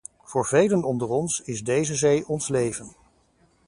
Voor 0.23 0.45
velen 0.45 0.83
onder 0.83 1.09
ons 1.09 1.41
is 1.41 1.63
deze 1.63 1.95
zee 1.95 2.27
ons 2.27 2.47
leven. 2.49 2.95